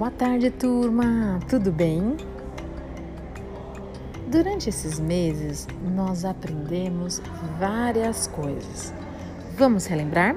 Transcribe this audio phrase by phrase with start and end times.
[0.00, 1.38] Boa tarde, turma!
[1.46, 2.16] Tudo bem?
[4.28, 7.20] Durante esses meses, nós aprendemos
[7.58, 8.94] várias coisas.
[9.58, 10.36] Vamos relembrar?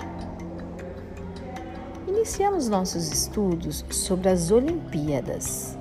[2.05, 5.77] Iniciamos nossos estudos sobre as Olimpíadas.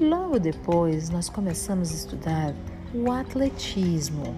[0.00, 2.54] Logo depois, nós começamos a estudar
[2.94, 4.34] o atletismo.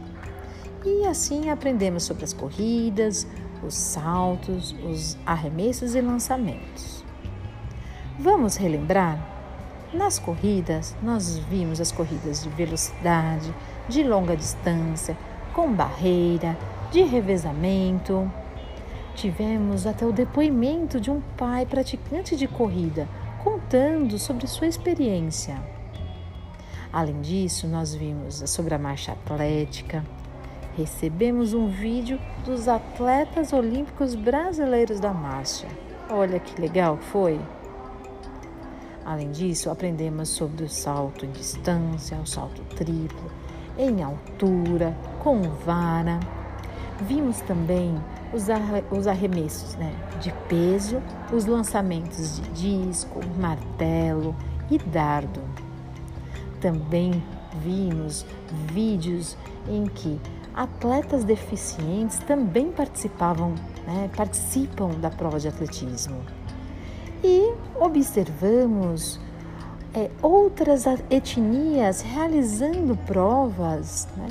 [0.84, 3.28] E assim aprendemos sobre as corridas,
[3.64, 6.97] os saltos, os arremessos e lançamentos.
[8.20, 9.16] Vamos relembrar?
[9.94, 13.54] Nas corridas, nós vimos as corridas de velocidade,
[13.88, 15.16] de longa distância,
[15.54, 16.58] com barreira,
[16.90, 18.28] de revezamento.
[19.14, 23.06] Tivemos até o depoimento de um pai praticante de corrida
[23.44, 25.56] contando sobre sua experiência.
[26.92, 30.04] Além disso, nós vimos sobre a marcha atlética,
[30.76, 35.68] recebemos um vídeo dos atletas olímpicos brasileiros da marcha.
[36.10, 37.38] Olha que legal foi!
[39.04, 43.30] Além disso, aprendemos sobre o salto em distância, o salto triplo,
[43.78, 46.20] em altura, com vara.
[47.00, 47.94] Vimos também
[48.90, 51.00] os arremessos né, de peso,
[51.32, 54.34] os lançamentos de disco, martelo
[54.70, 55.40] e dardo.
[56.60, 57.22] Também
[57.62, 58.26] vimos
[58.72, 59.36] vídeos
[59.68, 60.20] em que
[60.54, 63.54] atletas deficientes também participavam,
[63.86, 66.20] né, participam da prova de atletismo.
[67.80, 69.20] Observamos
[69.94, 74.28] é, outras etnias realizando provas né,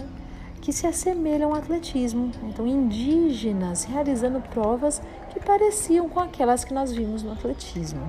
[0.61, 2.31] que se assemelham ao atletismo.
[2.43, 8.01] Então, indígenas realizando provas que pareciam com aquelas que nós vimos no atletismo.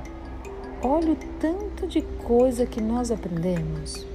[0.83, 4.07] Olha o tanto de coisa que nós aprendemos.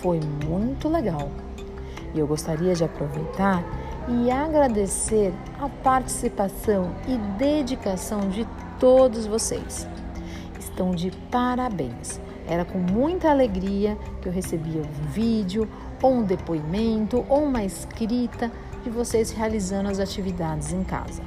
[0.00, 1.28] Foi muito legal.
[2.14, 3.62] E eu gostaria de aproveitar
[4.08, 8.46] e agradecer a participação e dedicação de
[8.80, 9.86] todos vocês.
[10.58, 12.18] Estão de parabéns.
[12.48, 15.68] Era com muita alegria que eu recebia um vídeo,
[16.02, 18.50] ou um depoimento, ou uma escrita
[18.82, 21.22] de vocês realizando as atividades em casa.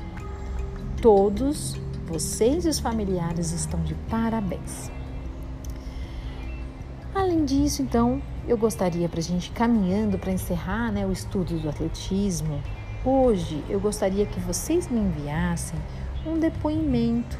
[1.01, 4.91] Todos vocês e os familiares estão de parabéns.
[7.13, 11.69] Além disso, então, eu gostaria para a gente caminhando para encerrar né, o estudo do
[11.69, 12.61] atletismo.
[13.06, 15.79] Hoje eu gostaria que vocês me enviassem
[16.25, 17.38] um depoimento,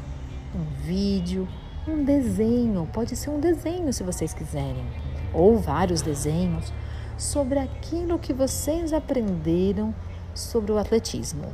[0.56, 1.48] um vídeo,
[1.88, 2.88] um desenho.
[2.92, 4.86] Pode ser um desenho se vocês quiserem,
[5.34, 6.72] ou vários desenhos
[7.18, 9.94] sobre aquilo que vocês aprenderam
[10.34, 11.54] sobre o atletismo.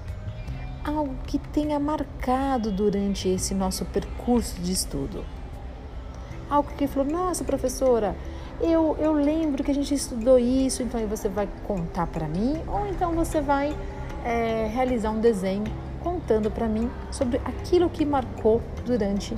[0.84, 5.26] Algo que tenha marcado durante esse nosso percurso de estudo.
[6.50, 8.16] Algo que falou, nossa professora,
[8.60, 12.62] eu, eu lembro que a gente estudou isso, então aí você vai contar para mim,
[12.68, 13.76] ou então você vai
[14.26, 15.72] é, realizar um desenho
[16.04, 19.38] contando para mim sobre aquilo que marcou durante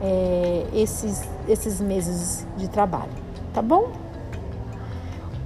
[0.00, 3.12] é, esses, esses meses de trabalho,
[3.52, 3.92] tá bom?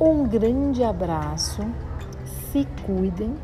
[0.00, 1.62] Um grande abraço,
[2.50, 3.34] se cuidem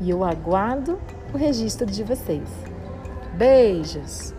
[0.00, 0.98] e eu aguardo
[1.32, 2.48] o registro de vocês.
[3.34, 4.34] Beijos!